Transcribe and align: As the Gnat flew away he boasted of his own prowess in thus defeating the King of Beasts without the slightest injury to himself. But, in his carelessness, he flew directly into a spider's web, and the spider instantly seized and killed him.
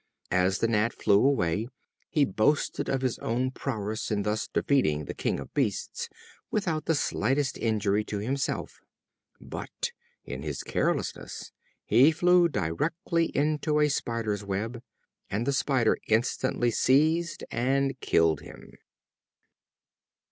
As 0.31 0.57
the 0.57 0.67
Gnat 0.67 0.93
flew 0.93 1.23
away 1.23 1.67
he 2.09 2.25
boasted 2.25 2.89
of 2.89 3.03
his 3.03 3.19
own 3.19 3.51
prowess 3.51 4.09
in 4.09 4.23
thus 4.23 4.47
defeating 4.47 5.05
the 5.05 5.13
King 5.13 5.39
of 5.39 5.53
Beasts 5.53 6.09
without 6.49 6.85
the 6.85 6.95
slightest 6.95 7.55
injury 7.59 8.03
to 8.05 8.17
himself. 8.17 8.79
But, 9.39 9.91
in 10.25 10.41
his 10.41 10.63
carelessness, 10.63 11.51
he 11.85 12.11
flew 12.11 12.49
directly 12.49 13.25
into 13.37 13.79
a 13.79 13.89
spider's 13.89 14.43
web, 14.43 14.81
and 15.29 15.45
the 15.45 15.53
spider 15.53 15.99
instantly 16.07 16.71
seized 16.71 17.43
and 17.51 17.99
killed 17.99 18.41
him. 18.41 18.71